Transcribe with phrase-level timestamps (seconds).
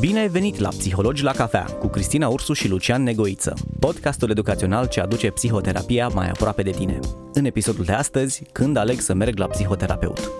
[0.00, 4.86] Bine ai venit la Psihologi la cafea cu Cristina Ursu și Lucian Negoiță, podcastul educațional
[4.86, 6.98] ce aduce psihoterapia mai aproape de tine.
[7.32, 10.30] În episodul de astăzi, când aleg să merg la psihoterapeut.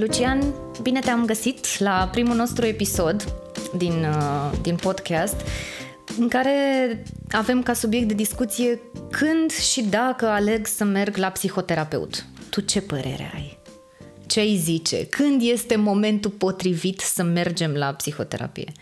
[0.00, 3.34] Lucian, bine te-am găsit la primul nostru episod
[3.76, 5.40] din, uh, din podcast
[6.18, 6.52] în care
[7.30, 12.24] avem ca subiect de discuție când și dacă aleg să merg la psihoterapeut.
[12.50, 13.58] Tu ce părere ai?
[14.26, 15.06] Ce ai zice?
[15.06, 18.72] Când este momentul potrivit să mergem la psihoterapie?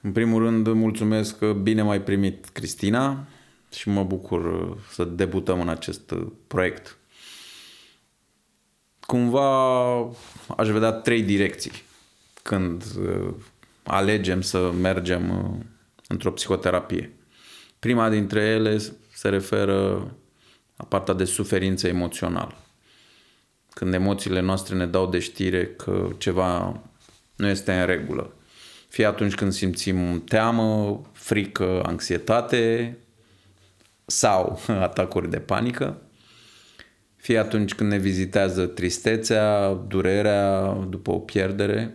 [0.00, 3.26] În primul rând, mulțumesc că bine m-ai primit, Cristina,
[3.74, 6.14] și mă bucur să debutăm în acest
[6.46, 6.98] proiect.
[9.08, 9.98] Cumva
[10.56, 11.72] aș vedea trei direcții
[12.42, 13.34] când uh,
[13.82, 15.64] alegem să mergem uh,
[16.08, 17.12] într-o psihoterapie.
[17.78, 18.78] Prima dintre ele
[19.12, 20.06] se referă
[20.76, 22.54] la partea de suferință emoțională.
[23.70, 26.80] Când emoțiile noastre ne dau de știre că ceva
[27.36, 28.34] nu este în regulă.
[28.88, 32.96] Fie atunci când simțim teamă, frică, anxietate
[34.06, 36.02] sau atacuri de panică,
[37.18, 41.94] fie atunci când ne vizitează tristețea, durerea după o pierdere.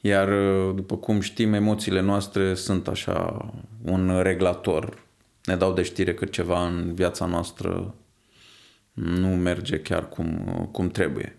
[0.00, 0.28] Iar,
[0.74, 3.50] după cum știm, emoțiile noastre sunt așa
[3.82, 5.04] un reglator
[5.44, 7.94] ne dau de știre că ceva în viața noastră
[8.92, 10.28] nu merge chiar cum,
[10.72, 11.36] cum trebuie.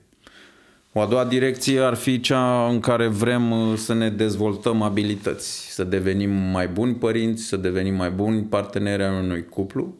[0.93, 5.73] O a doua direcție ar fi cea în care vrem uh, să ne dezvoltăm abilități,
[5.73, 9.95] să devenim mai buni părinți, să devenim mai buni parteneri ai unui cuplu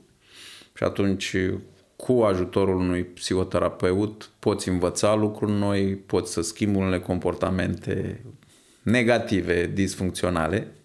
[0.75, 1.35] și atunci
[1.95, 8.25] cu ajutorul unui psihoterapeut poți învăța lucruri noi, poți să schimbi unele comportamente
[8.83, 10.75] negative, disfuncționale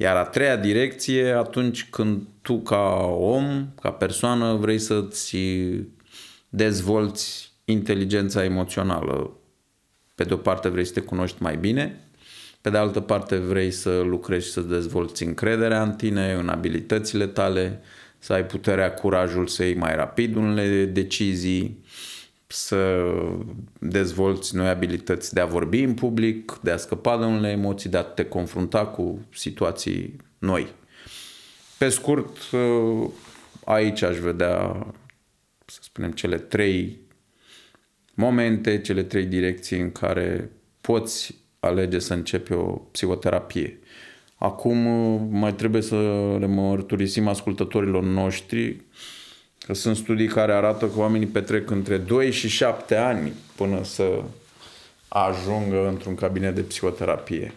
[0.00, 5.36] iar a treia direcție, atunci când tu ca om, ca persoană, vrei să-ți
[6.48, 9.36] dezvolți inteligența emoțională.
[10.14, 12.00] Pe de o parte vrei să te cunoști mai bine,
[12.60, 17.26] pe de altă parte vrei să lucrezi și să dezvolți încrederea în tine, în abilitățile
[17.26, 17.80] tale,
[18.18, 21.84] să ai puterea, curajul să iei mai rapid unele decizii,
[22.46, 23.04] să
[23.78, 27.96] dezvolți noi abilități de a vorbi în public, de a scăpa de unele emoții, de
[27.96, 30.66] a te confrunta cu situații noi.
[31.78, 32.36] Pe scurt,
[33.64, 34.86] aici aș vedea,
[35.66, 36.98] să spunem, cele trei
[38.14, 43.78] momente, cele trei direcții în care poți alege să începi o psihoterapie.
[44.38, 44.76] Acum
[45.30, 45.96] mai trebuie să
[46.38, 48.76] le mărturisim ascultătorilor noștri
[49.68, 54.22] Că sunt studii care arată că oamenii petrec între 2 și 7 ani până să
[55.08, 57.54] ajungă într-un cabinet de psihoterapie.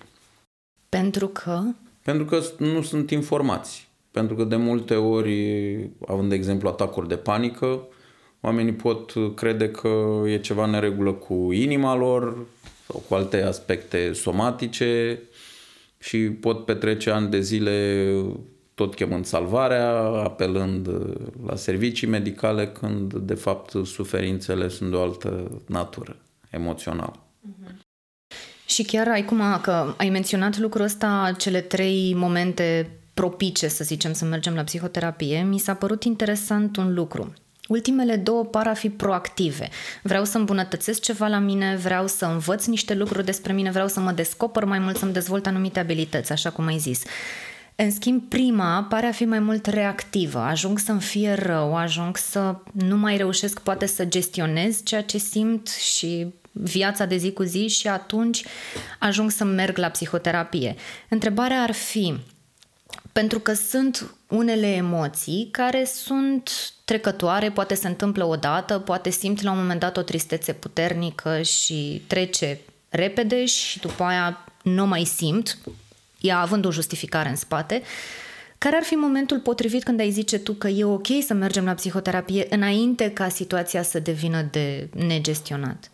[0.89, 1.61] Pentru că?
[2.03, 3.89] Pentru că nu sunt informați.
[4.11, 5.75] Pentru că de multe ori,
[6.07, 7.87] având de exemplu atacuri de panică,
[8.41, 12.37] oamenii pot crede că e ceva neregulă cu inima lor
[12.87, 15.19] sau cu alte aspecte somatice
[16.01, 18.05] și pot petrece ani de zile
[18.73, 20.89] tot chemând salvarea, apelând
[21.45, 26.15] la servicii medicale, când de fapt suferințele sunt de o altă natură
[26.49, 27.15] emoțională.
[27.17, 27.75] Uh-huh.
[28.65, 34.13] Și chiar ai cum că ai menționat lucrul ăsta, cele trei momente propice, să zicem,
[34.13, 37.33] să mergem la psihoterapie, mi s-a părut interesant un lucru.
[37.71, 39.69] Ultimele două par a fi proactive.
[40.01, 43.99] Vreau să îmbunătățesc ceva la mine, vreau să învăț niște lucruri despre mine, vreau să
[43.99, 47.01] mă descoper mai mult, să-mi dezvolt anumite abilități, așa cum ai zis.
[47.75, 50.39] În schimb, prima pare a fi mai mult reactivă.
[50.39, 55.67] Ajung să-mi fie rău, ajung să nu mai reușesc poate să gestionez ceea ce simt
[55.67, 58.43] și viața de zi cu zi și atunci
[58.99, 60.75] ajung să merg la psihoterapie.
[61.09, 62.15] Întrebarea ar fi,
[63.11, 66.51] pentru că sunt unele emoții care sunt
[66.85, 72.01] trecătoare, poate se întâmplă odată, poate simt la un moment dat o tristețe puternică și
[72.07, 72.59] trece
[72.89, 75.57] repede și după aia nu mai simt,
[76.21, 77.81] ea având o justificare în spate,
[78.57, 81.73] care ar fi momentul potrivit când ai zice tu că e ok să mergem la
[81.73, 85.91] psihoterapie înainte ca situația să devină de negestionat?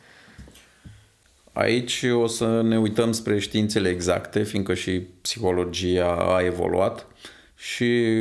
[1.53, 4.91] Aici o să ne uităm spre științele exacte, fiindcă și
[5.21, 7.07] psihologia a evoluat
[7.57, 8.15] și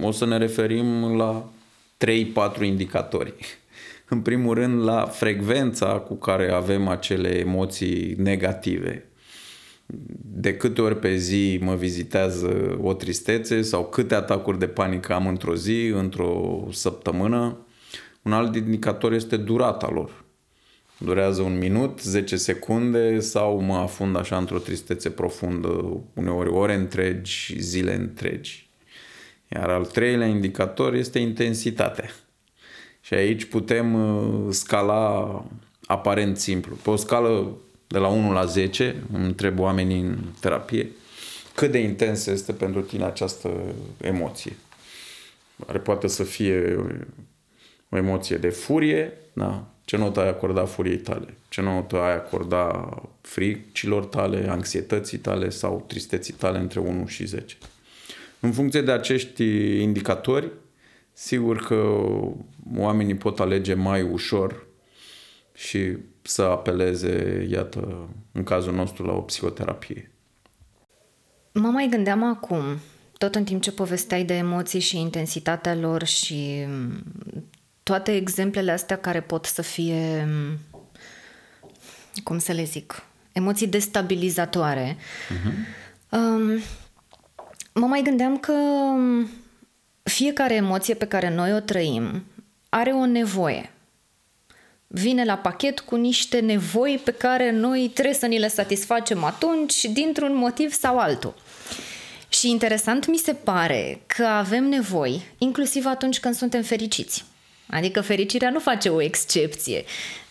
[0.00, 1.50] o să ne referim la
[2.56, 3.34] 3-4 indicatori.
[4.08, 9.08] În primul rând, la frecvența cu care avem acele emoții negative
[10.40, 15.26] de câte ori pe zi mă vizitează o tristețe sau câte atacuri de panică am
[15.26, 17.56] într-o zi, într-o săptămână.
[18.22, 20.24] Un alt indicator este durata lor.
[20.98, 27.60] Durează un minut, 10 secunde sau mă afund așa într-o tristețe profundă, uneori ore întregi,
[27.60, 28.68] zile întregi.
[29.48, 32.10] Iar al treilea indicator este intensitatea.
[33.00, 35.44] Și aici putem uh, scala
[35.86, 36.74] aparent simplu.
[36.74, 37.56] Pe o scală
[37.86, 40.90] de la 1 la 10, îmi întreb oamenii în terapie,
[41.54, 43.50] cât de intensă este pentru tine această
[44.00, 44.56] emoție.
[45.66, 46.76] Are poate să fie
[47.88, 49.66] o emoție de furie, da?
[49.88, 55.84] Ce notă ai acorda furiei tale, ce notă ai acorda fricilor tale, anxietății tale sau
[55.86, 57.56] tristeții tale între 1 și 10.
[58.40, 59.44] În funcție de acești
[59.80, 60.50] indicatori,
[61.12, 62.00] sigur că
[62.76, 64.66] oamenii pot alege mai ușor
[65.54, 70.10] și să apeleze, iată, în cazul nostru, la o psihoterapie.
[71.52, 72.62] Mă mai gândeam acum,
[73.18, 76.66] tot în timp ce povesteai de emoții și intensitatea lor și
[77.88, 80.28] toate exemplele astea care pot să fie,
[82.24, 83.02] cum să le zic,
[83.32, 85.52] emoții destabilizatoare, uh-huh.
[86.08, 86.60] um,
[87.72, 88.52] mă mai gândeam că
[90.02, 92.24] fiecare emoție pe care noi o trăim
[92.68, 93.70] are o nevoie.
[94.86, 99.84] Vine la pachet cu niște nevoi pe care noi trebuie să ni le satisfacem atunci,
[99.84, 101.34] dintr-un motiv sau altul.
[102.28, 107.24] Și interesant mi se pare că avem nevoi, inclusiv atunci când suntem fericiți.
[107.70, 109.84] Adică fericirea nu face o excepție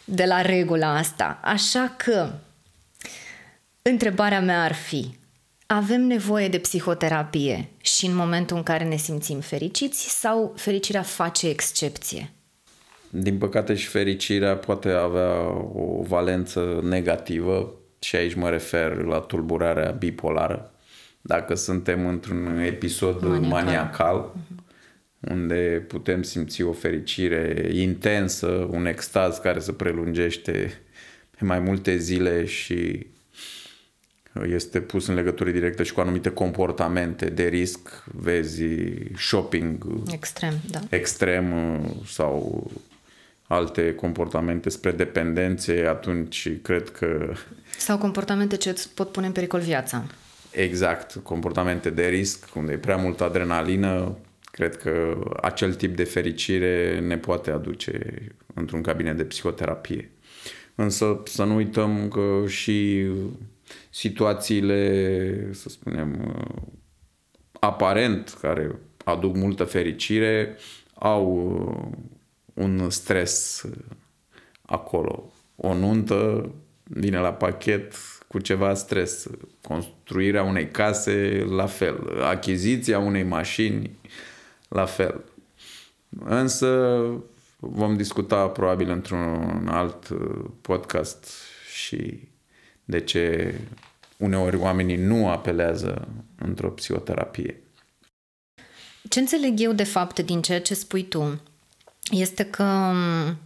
[0.06, 1.39] de la regula asta.
[1.44, 2.30] Așa că
[3.81, 5.18] întrebarea mea ar fi,
[5.66, 11.50] avem nevoie de psihoterapie și în momentul în care ne simțim fericiți sau fericirea face
[11.50, 12.31] excepție?
[13.10, 15.40] Din păcate și fericirea poate avea
[15.74, 20.72] o valență negativă și aici mă refer la tulburarea bipolară.
[21.22, 24.56] Dacă suntem într-un episod maniacal, maniacal uh-huh
[25.19, 30.81] unde putem simți o fericire intensă, un extaz care se prelungește
[31.38, 33.08] pe mai multe zile și
[34.46, 38.64] este pus în legătură directă și cu anumite comportamente de risc, vezi
[39.18, 40.80] shopping extrem, da.
[40.90, 41.54] extrem
[42.08, 42.64] sau
[43.48, 47.34] alte comportamente spre dependențe, atunci cred că...
[47.78, 50.06] Sau comportamente ce îți pot pune în pericol viața.
[50.52, 54.18] Exact, comportamente de risc, unde e prea multă adrenalină,
[54.57, 58.00] Cred că acel tip de fericire ne poate aduce
[58.54, 60.12] într-un cabinet de psihoterapie.
[60.75, 63.07] Însă să nu uităm că și
[63.89, 66.36] situațiile, să spunem,
[67.59, 70.56] aparent care aduc multă fericire,
[70.94, 72.01] au
[72.54, 73.65] un stres
[74.62, 75.33] acolo.
[75.56, 76.51] O nuntă
[76.83, 77.94] vine la pachet
[78.27, 79.27] cu ceva stres.
[79.62, 82.21] Construirea unei case, la fel.
[82.21, 83.92] Achiziția unei mașini,
[84.68, 85.24] la fel.
[86.25, 87.02] Însă
[87.60, 91.34] vom discuta probabil într-un alt uh, podcast
[91.74, 92.28] și
[92.86, 93.56] de ce
[94.18, 97.62] uneori oamenii nu apelează într-o psihoterapie.
[99.10, 101.42] Ce înțeleg eu de fapt din ceea ce spui tu
[102.12, 103.38] este că um,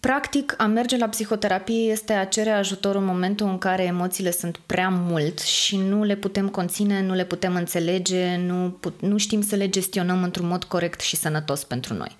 [0.00, 4.60] Practic, a merge la psihoterapie este a cere ajutor în momentul în care emoțiile sunt
[4.66, 9.42] prea mult și nu le putem conține, nu le putem înțelege, nu, put, nu știm
[9.42, 12.16] să le gestionăm într-un mod corect și sănătos pentru noi.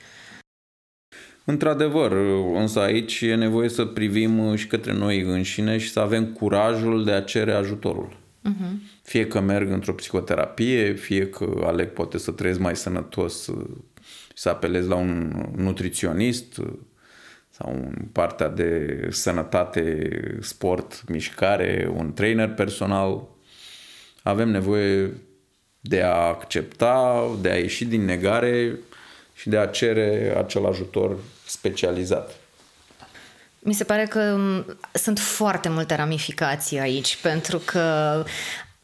[1.44, 2.12] Într-adevăr,
[2.54, 7.12] însă aici e nevoie să privim și către noi înșine și să avem curajul de
[7.12, 8.16] a cere ajutorul.
[8.48, 9.00] Uh-huh.
[9.02, 13.50] Fie că merg într-o psihoterapie, fie că aleg poate să trăiesc mai sănătos,
[14.34, 16.60] să apelez la un nutriționist,
[17.58, 20.10] sau în partea de sănătate,
[20.40, 23.22] sport, mișcare, un trainer personal.
[24.22, 25.12] Avem nevoie
[25.80, 28.78] de a accepta, de a ieși din negare
[29.34, 32.34] și de a cere acel ajutor specializat.
[33.58, 34.38] Mi se pare că
[34.92, 38.24] sunt foarte multe ramificații aici, pentru că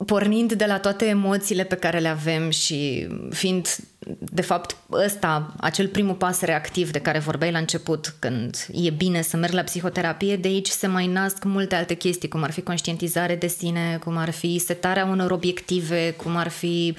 [0.07, 3.77] pornind de la toate emoțiile pe care le avem și fiind,
[4.19, 9.23] de fapt, ăsta, acel primul pas reactiv de care vorbeai la început, când e bine
[9.23, 12.61] să merg la psihoterapie, de aici se mai nasc multe alte chestii, cum ar fi
[12.61, 16.97] conștientizare de sine, cum ar fi setarea unor obiective, cum ar fi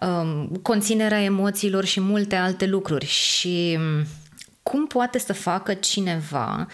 [0.00, 3.06] um, conținerea emoțiilor și multe alte lucruri.
[3.06, 4.06] Și um,
[4.62, 6.66] cum poate să facă cineva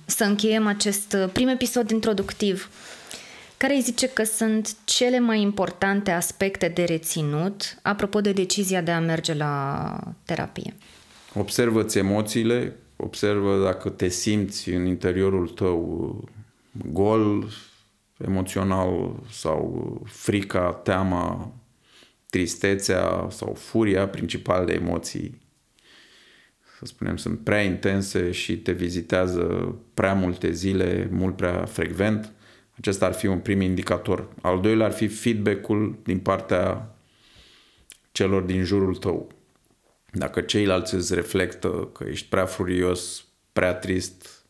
[0.05, 2.69] să încheiem acest prim episod introductiv,
[3.57, 8.91] care îi zice că sunt cele mai importante aspecte de reținut apropo de decizia de
[8.91, 9.93] a merge la
[10.25, 10.73] terapie?
[11.33, 16.23] Observă-ți emoțiile, observă dacă te simți în interiorul tău
[16.91, 17.47] gol,
[18.17, 21.53] emoțional sau frica, teama,
[22.29, 25.41] tristețea sau furia, principalele emoții,
[26.79, 32.31] să spunem, sunt prea intense și te vizitează prea multe zile, mult prea frecvent,
[32.77, 34.27] acesta ar fi un prim indicator.
[34.41, 36.95] Al doilea ar fi feedback-ul din partea
[38.11, 39.31] celor din jurul tău.
[40.11, 44.45] Dacă ceilalți îți reflectă că ești prea furios, prea trist,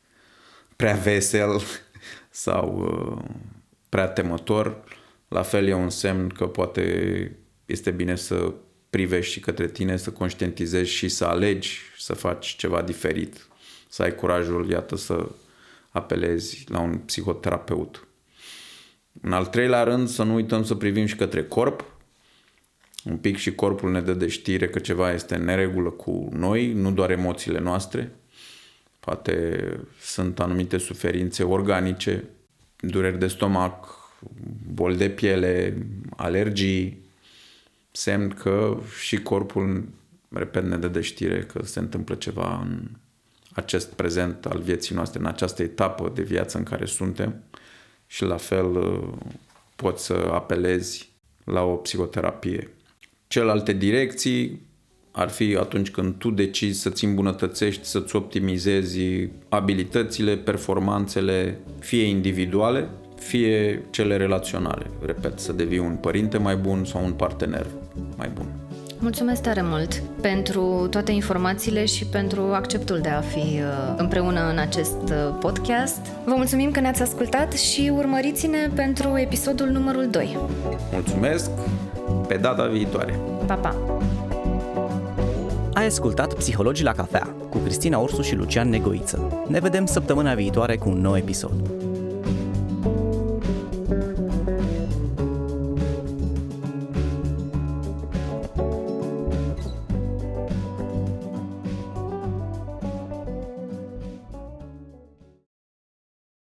[0.75, 1.61] prea vesel
[2.29, 3.23] sau uh,
[3.89, 4.83] prea temător,
[5.27, 8.53] la fel e un semn că poate este bine să
[8.89, 13.47] privești și către tine, să conștientizezi și să alegi să faci ceva diferit,
[13.89, 15.29] să ai curajul, iată, să
[15.89, 18.07] apelezi la un psihoterapeut.
[19.21, 21.85] În al treilea rând, să nu uităm să privim și către corp.
[23.03, 26.73] Un pic și corpul ne dă de știre că ceva este în neregulă cu noi,
[26.73, 28.11] nu doar emoțiile noastre.
[28.99, 29.65] Poate
[30.01, 32.23] sunt anumite suferințe organice,
[32.79, 33.99] dureri de stomac,
[34.73, 37.09] boli de piele, alergii,
[37.91, 39.87] semn că și corpul,
[40.29, 42.87] repet, ne dă de știre că se întâmplă ceva în
[43.51, 47.43] acest prezent al vieții noastre, în această etapă de viață în care suntem
[48.07, 49.13] și la fel uh,
[49.75, 51.09] poți să apelezi
[51.43, 52.69] la o psihoterapie.
[53.31, 54.61] Celelalte direcții
[55.11, 58.99] ar fi atunci când tu decizi să-ți îmbunătățești, să-ți optimizezi
[59.49, 64.85] abilitățile, performanțele, fie individuale, fie cele relaționale.
[65.05, 67.67] Repet, să devii un părinte mai bun sau un partener
[68.17, 68.45] mai bun.
[69.01, 74.57] Mulțumesc tare mult pentru toate informațiile și pentru acceptul de a fi uh, împreună în
[74.57, 75.99] acest uh, podcast.
[76.25, 80.37] Vă mulțumim că ne-ați ascultat și urmăriți-ne pentru episodul numărul 2.
[80.91, 81.49] Mulțumesc!
[82.27, 83.19] Pe data viitoare!
[83.45, 83.75] Pa, pa!
[85.73, 89.45] Ai ascultat Psihologii la cafea cu Cristina Ursu și Lucian Negoiță.
[89.47, 91.53] Ne vedem săptămâna viitoare cu un nou episod.